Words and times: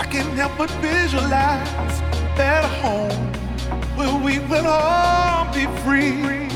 I 0.00 0.04
can't 0.04 0.32
help 0.32 0.56
but 0.56 0.70
visualize 0.80 2.00
that 2.38 2.64
home 2.80 3.32
where 3.98 4.16
we 4.24 4.38
will 4.48 4.66
all 4.66 5.44
be 5.52 5.66
free. 5.84 6.49